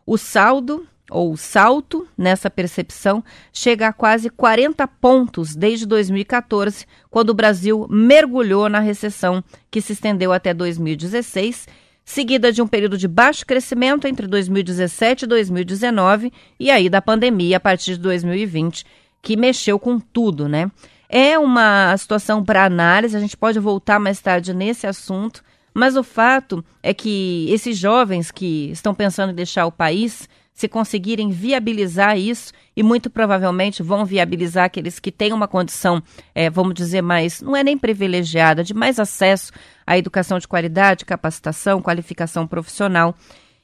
[0.04, 7.34] O saldo ou salto nessa percepção chega a quase 40 pontos desde 2014, quando o
[7.34, 11.68] Brasil mergulhou na recessão que se estendeu até 2016,
[12.06, 17.58] seguida de um período de baixo crescimento entre 2017 e 2019 e aí da pandemia
[17.58, 18.86] a partir de 2020,
[19.22, 20.72] que mexeu com tudo, né?
[21.08, 25.44] É uma situação para análise, a gente pode voltar mais tarde nesse assunto,
[25.74, 30.68] mas o fato é que esses jovens que estão pensando em deixar o país se
[30.68, 36.04] conseguirem viabilizar isso, e muito provavelmente vão viabilizar aqueles que têm uma condição,
[36.36, 39.52] é, vamos dizer, mais, não é nem privilegiada, de mais acesso
[39.86, 43.16] à educação de qualidade, capacitação, qualificação profissional.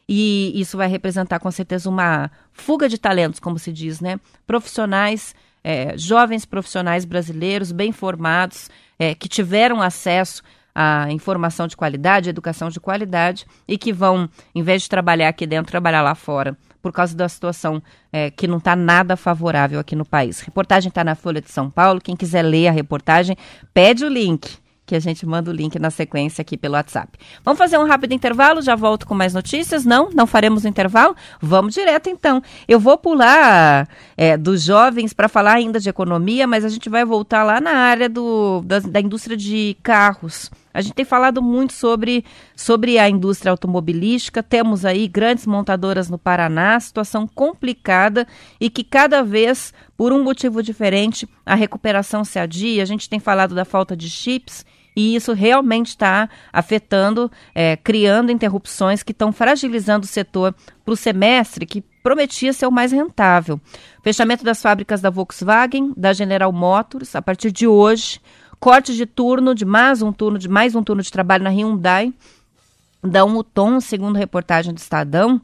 [0.09, 4.19] E isso vai representar com certeza uma fuga de talentos, como se diz, né?
[4.45, 10.41] Profissionais, é, jovens profissionais brasileiros bem formados, é, que tiveram acesso
[10.73, 15.45] a informação de qualidade, educação de qualidade e que vão, em vez de trabalhar aqui
[15.45, 16.55] dentro, trabalhar lá fora,
[16.87, 17.83] por causa da situação
[18.13, 20.39] é, que não está nada favorável aqui no país.
[20.39, 21.99] Reportagem está na Folha de São Paulo.
[21.99, 23.35] Quem quiser ler a reportagem,
[23.73, 27.19] pede o link que a gente manda o link na sequência aqui pelo WhatsApp.
[27.43, 29.83] Vamos fazer um rápido intervalo, já volto com mais notícias?
[29.83, 30.09] Não?
[30.11, 31.13] Não faremos intervalo?
[31.41, 32.41] Vamos direto então.
[32.69, 33.85] Eu vou pular
[34.15, 37.71] é, dos jovens para falar ainda de economia, mas a gente vai voltar lá na
[37.71, 40.49] área do, da, da indústria de carros.
[40.77, 42.23] A gente tem falado muito sobre,
[42.55, 48.27] sobre a indústria automobilística, temos aí grandes montadoras no Paraná, situação complicada
[48.61, 52.83] e que cada vez, por um motivo diferente, a recuperação se adia.
[52.83, 54.63] A gente tem falado da falta de chips
[54.95, 60.53] e isso realmente está afetando, é, criando interrupções que estão fragilizando o setor
[60.85, 63.59] para o semestre, que prometia ser o mais rentável.
[64.03, 68.21] Fechamento das fábricas da Volkswagen, da General Motors, a partir de hoje,
[68.59, 72.13] corte de turno, de mais um turno, de mais um turno de trabalho na Hyundai,
[73.03, 75.41] dão o tom, segundo reportagem do Estadão,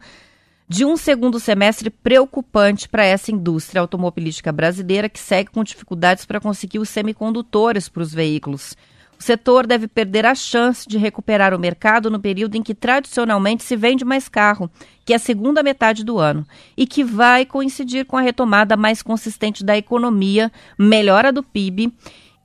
[0.68, 6.39] de um segundo semestre preocupante para essa indústria automobilística brasileira que segue com dificuldades para
[6.39, 8.76] conseguir os semicondutores para os veículos.
[9.20, 13.64] O setor deve perder a chance de recuperar o mercado no período em que tradicionalmente
[13.64, 14.70] se vende mais carro,
[15.05, 16.45] que é a segunda metade do ano,
[16.76, 21.93] e que vai coincidir com a retomada mais consistente da economia, melhora do PIB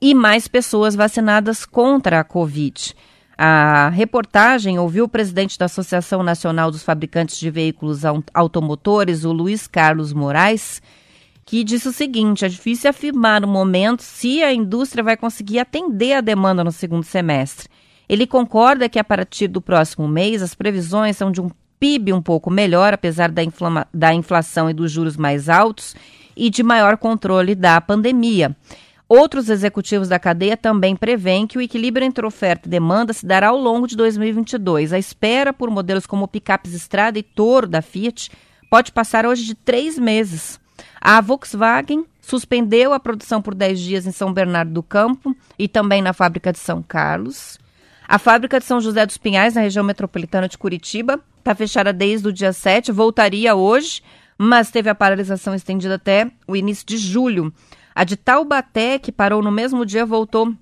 [0.01, 2.95] e mais pessoas vacinadas contra a Covid.
[3.37, 8.01] A reportagem ouviu o presidente da Associação Nacional dos Fabricantes de Veículos
[8.33, 10.81] Automotores, o Luiz Carlos Moraes,
[11.45, 16.13] que disse o seguinte: é difícil afirmar no momento se a indústria vai conseguir atender
[16.13, 17.69] a demanda no segundo semestre.
[18.09, 22.21] Ele concorda que a partir do próximo mês as previsões são de um PIB um
[22.21, 23.41] pouco melhor, apesar da,
[23.93, 25.95] da inflação e dos juros mais altos,
[26.35, 28.55] e de maior controle da pandemia.
[29.09, 33.47] Outros executivos da cadeia também prevêem que o equilíbrio entre oferta e demanda se dará
[33.47, 34.93] ao longo de 2022.
[34.93, 38.29] A espera por modelos como picapes Estrada e Toro da Fiat
[38.69, 40.59] pode passar hoje de três meses.
[41.01, 46.03] A Volkswagen suspendeu a produção por 10 dias em São Bernardo do Campo e também
[46.03, 47.57] na fábrica de São Carlos.
[48.07, 52.27] A fábrica de São José dos Pinhais, na região metropolitana de Curitiba, está fechada desde
[52.27, 54.03] o dia 7, voltaria hoje,
[54.37, 57.51] mas teve a paralisação estendida até o início de julho.
[57.93, 60.53] A de Taubaté, que parou no mesmo dia, voltou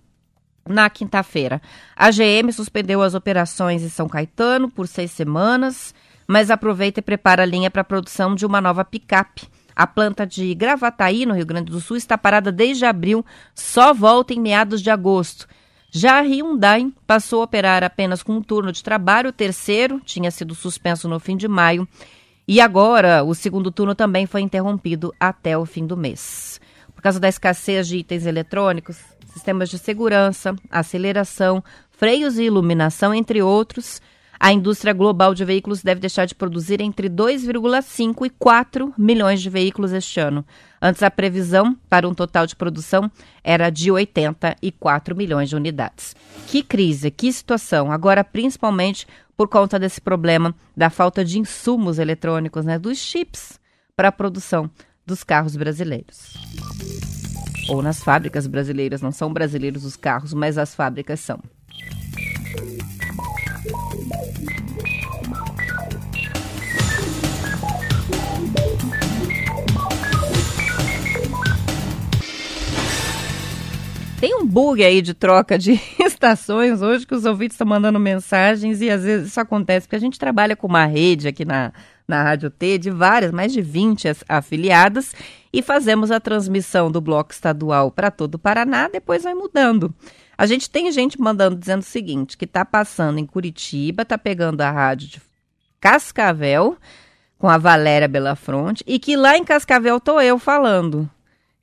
[0.67, 1.61] na quinta-feira.
[1.95, 5.93] A GM suspendeu as operações em São Caetano por seis semanas,
[6.27, 9.47] mas aproveita e prepara a linha para a produção de uma nova picape
[9.77, 13.23] a planta de Gravataí, no Rio Grande do Sul, está parada desde abril,
[13.53, 15.47] só volta em meados de agosto.
[15.91, 20.31] Já a Hyundai passou a operar apenas com um turno de trabalho, o terceiro tinha
[20.31, 21.87] sido suspenso no fim de maio,
[22.47, 26.59] e agora o segundo turno também foi interrompido até o fim do mês.
[26.97, 33.39] Por causa da escassez de itens eletrônicos, sistemas de segurança, aceleração, freios e iluminação, entre
[33.39, 34.01] outros.
[34.39, 39.49] A indústria global de veículos deve deixar de produzir entre 2,5 e 4 milhões de
[39.49, 40.43] veículos este ano.
[40.81, 43.11] Antes, a previsão para um total de produção
[43.43, 46.15] era de 84 milhões de unidades.
[46.47, 47.91] Que crise, que situação.
[47.91, 53.59] Agora, principalmente por conta desse problema da falta de insumos eletrônicos, né, dos chips
[53.95, 54.69] para a produção
[55.07, 56.33] dos carros brasileiros.
[57.69, 61.39] Ou nas fábricas brasileiras, não são brasileiros os carros, mas as fábricas são.
[74.19, 78.81] Tem um bug aí de troca de estações hoje que os ouvintes estão mandando mensagens
[78.81, 81.71] e às vezes isso acontece porque a gente trabalha com uma rede aqui na,
[82.07, 85.13] na Rádio T de várias, mais de 20 afiliadas
[85.53, 89.93] e fazemos a transmissão do bloco estadual para todo o Paraná, depois vai mudando.
[90.35, 94.61] A gente tem gente mandando dizendo o seguinte, que está passando em Curitiba, está pegando
[94.61, 95.21] a rádio de
[95.79, 96.75] Cascavel
[97.37, 101.07] com a Valéria Belafronte e que lá em Cascavel estou eu falando.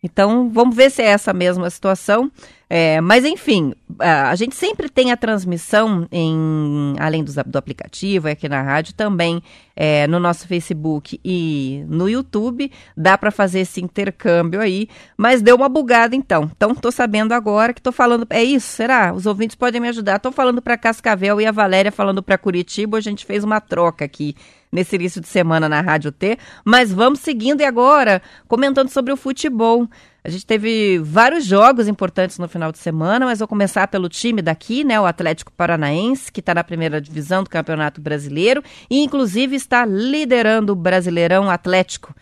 [0.05, 2.31] Então, vamos ver se é essa mesma situação.
[2.69, 8.47] É, mas, enfim, a gente sempre tem a transmissão, em, além do, do aplicativo, aqui
[8.47, 9.43] na rádio, também
[9.75, 12.71] é, no nosso Facebook e no YouTube.
[12.95, 16.51] Dá para fazer esse intercâmbio aí, mas deu uma bugada então.
[16.55, 18.27] Então, estou sabendo agora que estou falando.
[18.29, 18.67] É isso?
[18.67, 19.11] Será?
[19.15, 20.17] Os ouvintes podem me ajudar.
[20.17, 22.99] Estou falando para Cascavel e a Valéria falando para Curitiba.
[22.99, 24.37] A gente fez uma troca aqui
[24.75, 26.37] nesse início de semana na Rádio T.
[26.64, 29.89] Mas vamos seguindo e agora comentando sobre o futebol.
[30.25, 34.43] A gente teve vários jogos importantes no final de semana, mas vou começar pelo time
[34.43, 35.01] daqui, né?
[35.01, 40.72] O Atlético Paranaense, que está na primeira divisão do Campeonato Brasileiro e, inclusive, está liderando
[40.72, 42.12] o Brasileirão Atlético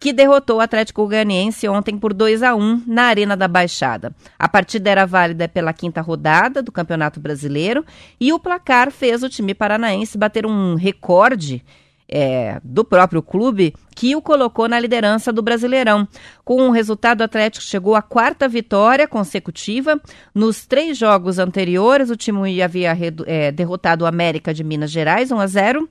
[0.00, 4.14] que derrotou o Atlético Goianiense ontem por 2 a 1 na Arena da Baixada.
[4.38, 7.82] A partida era válida pela quinta rodada do Campeonato Brasileiro
[8.20, 11.64] e o placar fez o time paranaense bater um recorde
[12.08, 16.06] é, do próprio clube que o colocou na liderança do Brasileirão.
[16.44, 20.00] Com o resultado, o Atlético chegou à quarta vitória consecutiva.
[20.34, 22.96] Nos três jogos anteriores, o time havia
[23.26, 25.88] é, derrotado o América de Minas Gerais 1 a 0.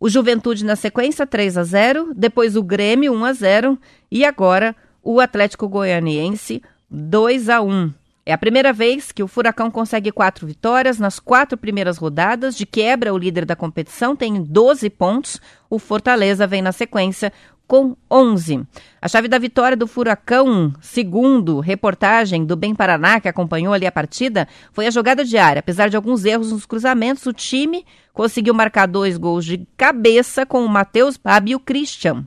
[0.00, 3.78] O Juventude na sequência 3 a 0, depois o Grêmio 1 a 0
[4.10, 7.92] e agora o Atlético Goianiense 2 a 1.
[8.28, 12.54] É a primeira vez que o Furacão consegue quatro vitórias nas quatro primeiras rodadas.
[12.54, 15.40] De quebra, o líder da competição tem 12 pontos.
[15.70, 17.32] O Fortaleza vem na sequência
[17.66, 18.66] com 11.
[19.00, 23.92] A chave da vitória do Furacão, segundo reportagem do Bem Paraná, que acompanhou ali a
[23.92, 25.60] partida, foi a jogada diária.
[25.60, 30.62] Apesar de alguns erros nos cruzamentos, o time conseguiu marcar dois gols de cabeça com
[30.62, 32.26] o Matheus Babi e o Christian.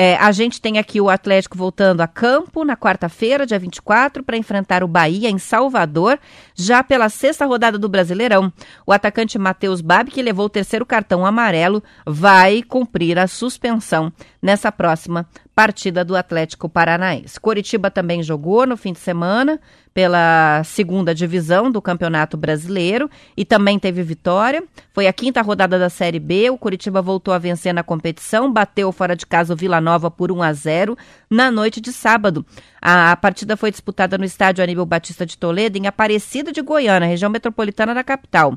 [0.00, 4.36] É, a gente tem aqui o Atlético voltando a campo na quarta-feira, dia 24, para
[4.36, 6.20] enfrentar o Bahia em Salvador,
[6.54, 8.52] já pela sexta rodada do Brasileirão.
[8.86, 14.70] O atacante Matheus Babi, que levou o terceiro cartão amarelo, vai cumprir a suspensão nessa
[14.70, 15.26] próxima
[15.58, 17.40] partida do Atlético Paranaense.
[17.40, 19.58] Coritiba também jogou no fim de semana
[19.92, 24.62] pela segunda divisão do Campeonato Brasileiro e também teve vitória.
[24.92, 26.48] Foi a quinta rodada da Série B.
[26.50, 30.30] O Coritiba voltou a vencer na competição, bateu fora de casa o Vila Nova por
[30.30, 30.96] 1 a 0
[31.28, 32.46] na noite de sábado.
[32.80, 37.28] A partida foi disputada no estádio Aníbal Batista de Toledo, em Aparecida de Goiânia, região
[37.28, 38.56] metropolitana da capital.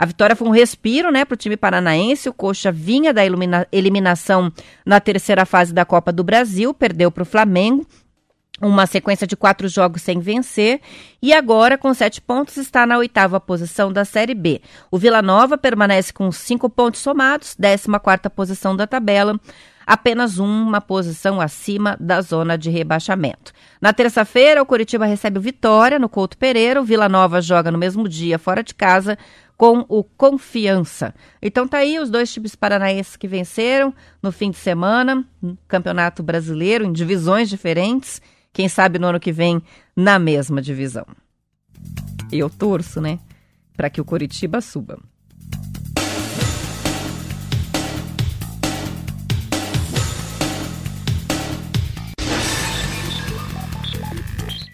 [0.00, 2.26] A vitória foi um respiro né, para o time paranaense.
[2.26, 3.20] O Coxa vinha da
[3.70, 4.50] eliminação
[4.82, 7.86] na terceira fase da Copa do Brasil, perdeu para o Flamengo.
[8.62, 10.80] Uma sequência de quatro jogos sem vencer
[11.20, 14.62] e agora, com sete pontos, está na oitava posição da Série B.
[14.90, 19.38] O Vila Nova permanece com cinco pontos somados, décima quarta posição da tabela
[19.86, 23.52] apenas uma posição acima da zona de rebaixamento.
[23.80, 27.78] Na terça-feira, o Curitiba recebe o Vitória no Couto Pereira, o Vila Nova joga no
[27.78, 29.18] mesmo dia fora de casa
[29.60, 31.14] com o Confiança.
[31.42, 33.92] Então tá aí os dois times paranaenses que venceram
[34.22, 35.22] no fim de semana,
[35.68, 38.22] Campeonato Brasileiro, em divisões diferentes.
[38.54, 39.60] Quem sabe no ano que vem
[39.94, 41.04] na mesma divisão.
[42.32, 43.18] Eu torço, né,
[43.76, 44.98] para que o Curitiba suba.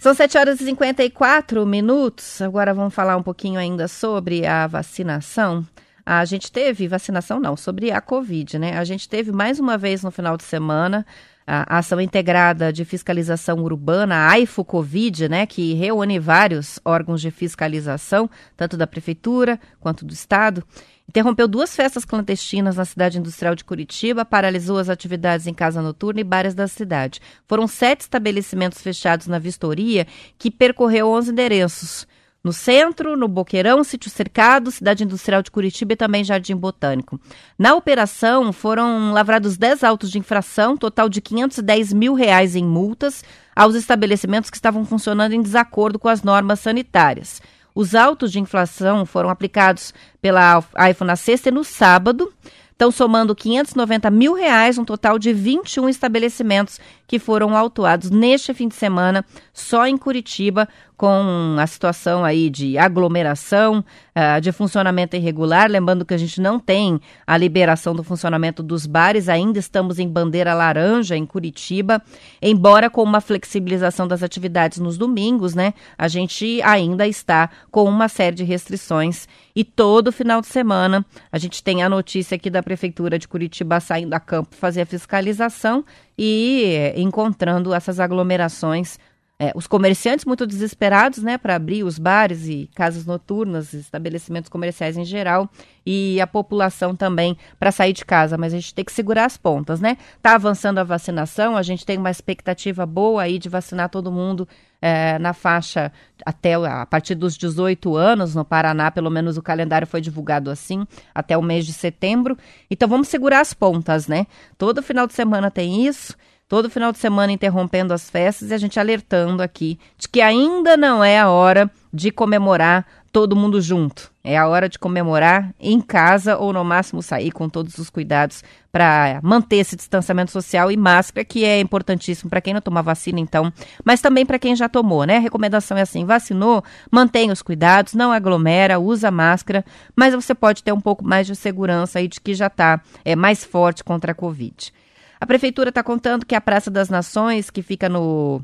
[0.07, 2.41] São 7 horas e 54 minutos.
[2.41, 5.67] Agora vamos falar um pouquinho ainda sobre a vacinação.
[6.07, 8.79] A gente teve vacinação, não, sobre a Covid, né?
[8.79, 11.05] A gente teve mais uma vez no final de semana
[11.45, 17.31] a ação integrada de fiscalização urbana, a AIFO Covid, né, que reúne vários órgãos de
[17.31, 20.63] fiscalização, tanto da prefeitura quanto do estado.
[21.09, 26.21] Interrompeu duas festas clandestinas na cidade industrial de Curitiba, paralisou as atividades em casa noturna
[26.21, 27.21] e bares da cidade.
[27.47, 30.07] Foram sete estabelecimentos fechados na vistoria,
[30.39, 32.07] que percorreu 11 endereços.
[32.47, 37.21] No centro, no Boqueirão, Sítio Cercado, Cidade Industrial de Curitiba e também Jardim Botânico.
[37.59, 43.25] Na operação, foram lavrados 10 autos de infração, total de 510 mil reais em multas,
[43.55, 47.43] aos estabelecimentos que estavam funcionando em desacordo com as normas sanitárias.
[47.77, 52.33] Os autos de inflação foram aplicados pela AIFO na sexta e no sábado.
[52.73, 58.69] Estão somando 590 mil reais, um total de 21 estabelecimentos que foram autuados neste fim
[58.69, 65.71] de semana, só em Curitiba, com a situação aí de aglomeração, uh, de funcionamento irregular.
[65.71, 70.09] Lembrando que a gente não tem a liberação do funcionamento dos bares, ainda estamos em
[70.09, 72.03] bandeira laranja em Curitiba,
[72.41, 75.75] embora com uma flexibilização das atividades nos domingos, né?
[75.99, 81.39] A gente ainda está com uma série de restrições e todo final de semana a
[81.39, 85.85] gente tem a notícia aqui da Prefeitura de Curitiba saindo a campo fazer a fiscalização
[86.19, 88.99] e encontrando essas aglomerações
[89.39, 94.97] é, os comerciantes muito desesperados, né, para abrir os bares e casas noturnas, estabelecimentos comerciais
[94.97, 95.51] em geral,
[95.85, 99.37] e a população também para sair de casa, mas a gente tem que segurar as
[99.37, 99.99] pontas, né?
[100.21, 104.49] Tá avançando a vacinação, a gente tem uma expectativa boa aí de vacinar todo mundo
[104.81, 105.93] é, na faixa
[106.25, 110.87] até a partir dos 18 anos no Paraná, pelo menos o calendário foi divulgado assim,
[111.15, 112.37] até o mês de setembro.
[112.71, 114.27] Então vamos segurar as pontas, né?
[114.59, 116.17] Todo final de semana tem isso
[116.49, 120.77] todo final de semana interrompendo as festas e a gente alertando aqui de que ainda
[120.77, 124.11] não é a hora de comemorar todo mundo junto.
[124.23, 128.45] É a hora de comemorar em casa ou no máximo sair com todos os cuidados
[128.71, 133.19] para manter esse distanciamento social e máscara, que é importantíssimo para quem não tomar vacina,
[133.19, 133.51] então,
[133.83, 135.17] mas também para quem já tomou, né?
[135.17, 140.63] A recomendação é assim: vacinou, mantenha os cuidados, não aglomera, usa máscara, mas você pode
[140.63, 144.13] ter um pouco mais de segurança aí de que já está é, mais forte contra
[144.13, 144.73] a Covid.
[145.21, 148.43] A prefeitura está contando que a Praça das Nações, que fica no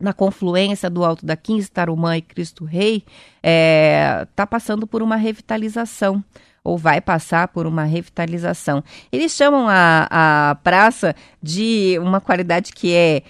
[0.00, 3.08] na confluência do Alto da 15, Tarumã e Cristo Rei, está
[3.44, 6.24] é, tá passando por uma revitalização
[6.64, 8.82] ou vai passar por uma revitalização.
[9.12, 10.08] Eles chamam a,
[10.50, 13.22] a praça de uma qualidade que é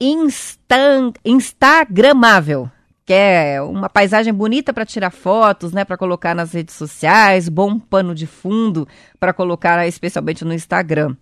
[0.00, 2.70] instan, instagramável
[3.04, 7.76] que é uma paisagem bonita para tirar fotos, né, para colocar nas redes sociais, bom
[7.76, 8.86] pano de fundo
[9.18, 11.16] para colocar especialmente no Instagram.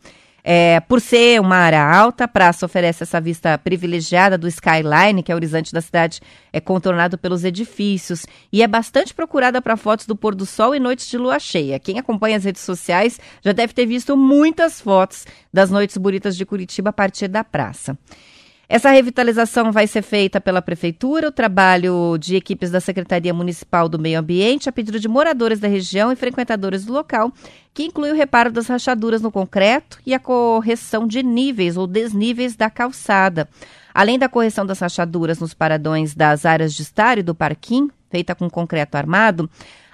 [0.50, 5.30] É, por ser uma área alta, a praça oferece essa vista privilegiada do skyline, que
[5.30, 10.06] é o horizonte da cidade, é contornado pelos edifícios, e é bastante procurada para fotos
[10.06, 11.78] do pôr do sol e noites de lua cheia.
[11.78, 16.46] Quem acompanha as redes sociais já deve ter visto muitas fotos das noites bonitas de
[16.46, 17.98] Curitiba a partir da praça.
[18.70, 23.98] Essa revitalização vai ser feita pela Prefeitura, o trabalho de equipes da Secretaria Municipal do
[23.98, 27.32] Meio Ambiente, a pedido de moradores da região e frequentadores do local,
[27.72, 32.56] que inclui o reparo das rachaduras no concreto e a correção de níveis ou desníveis
[32.56, 33.48] da calçada.
[33.94, 38.34] Além da correção das rachaduras nos paradões das áreas de estar e do parquinho, feita
[38.34, 39.48] com concreto armado,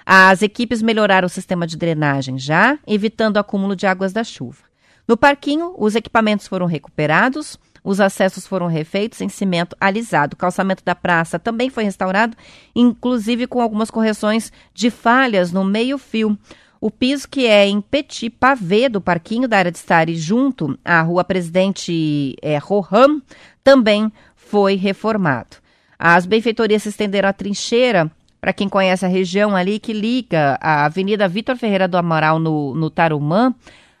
[0.05, 4.65] as equipes melhoraram o sistema de drenagem já, evitando o acúmulo de águas da chuva.
[5.07, 10.33] No parquinho, os equipamentos foram recuperados, os acessos foram refeitos em cimento alisado.
[10.33, 12.35] O calçamento da praça também foi restaurado,
[12.75, 16.35] inclusive com algumas correções de falhas no meio-fio.
[16.81, 21.01] O piso que é em petit pavê do parquinho da área de estar junto à
[21.01, 23.21] rua Presidente é, Rohan
[23.63, 25.57] também foi reformado.
[25.97, 28.11] As benfeitorias se estenderam à trincheira
[28.41, 32.73] para quem conhece a região ali que liga a Avenida Vitor Ferreira do Amaral no,
[32.73, 33.53] no Tarumã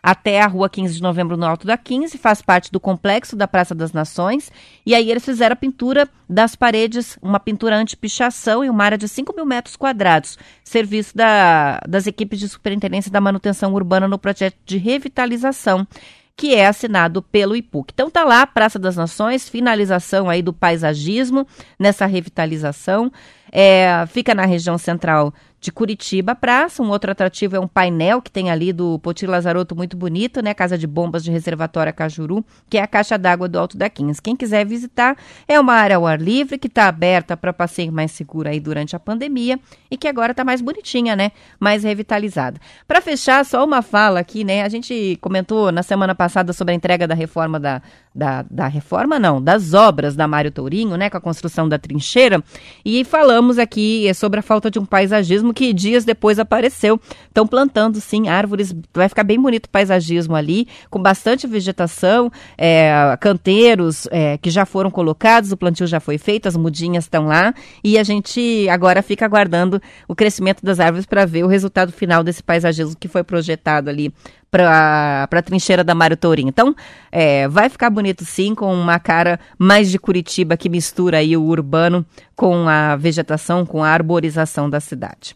[0.05, 3.47] até a rua 15 de novembro no Alto da 15, faz parte do complexo da
[3.47, 4.51] Praça das Nações.
[4.85, 9.07] E aí eles fizeram a pintura das paredes, uma pintura anti-pichação em uma área de
[9.07, 14.55] 5 mil metros quadrados, serviço da, das equipes de superintendência da manutenção urbana no projeto
[14.63, 15.87] de revitalização
[16.37, 17.91] que é assinado pelo IPUC.
[17.91, 21.47] Então tá lá, Praça das Nações, finalização aí do paisagismo
[21.79, 23.11] nessa revitalização.
[23.51, 25.33] É, fica na região central
[25.65, 26.83] de Curitiba Praça.
[26.83, 30.53] Um outro atrativo é um painel que tem ali do Poti Lazaroto muito bonito, né?
[30.53, 34.21] Casa de Bombas de Reservatório Cajuru, que é a caixa d'água do Alto da 15.
[34.21, 38.11] Quem quiser visitar, é uma área ao ar livre que está aberta para passeio mais
[38.11, 39.59] seguro aí durante a pandemia
[39.89, 41.31] e que agora está mais bonitinha, né?
[41.59, 42.61] Mais revitalizada.
[42.87, 44.61] Para fechar, só uma fala aqui, né?
[44.61, 47.81] A gente comentou na semana passada sobre a entrega da reforma da,
[48.15, 52.41] da, da reforma, não, das obras da Mário Tourinho, né, com a construção da trincheira,
[52.83, 56.99] e falamos aqui sobre a falta de um paisagismo que dias depois apareceu.
[57.27, 63.17] Estão plantando, sim, árvores, vai ficar bem bonito o paisagismo ali, com bastante vegetação, é,
[63.19, 67.53] canteiros é, que já foram colocados, o plantio já foi feito, as mudinhas estão lá,
[67.83, 72.23] e a gente agora fica aguardando o crescimento das árvores para ver o resultado final
[72.23, 74.13] desse paisagismo que foi projetado ali
[74.55, 76.47] para a trincheira da Mário Tourinho.
[76.47, 76.73] Então,
[77.11, 81.43] é, vai ficar bonito sim, com uma cara mais de Curitiba que mistura aí o
[81.43, 85.35] urbano com a vegetação, com a arborização da cidade.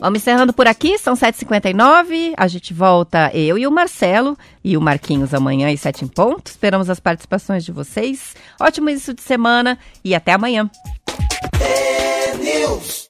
[0.00, 2.32] Vamos encerrando por aqui, são 7h59.
[2.36, 6.48] A gente volta, eu e o Marcelo e o Marquinhos amanhã às 7 em ponto.
[6.48, 8.34] Esperamos as participações de vocês.
[8.60, 10.68] Ótimo início de semana e até amanhã.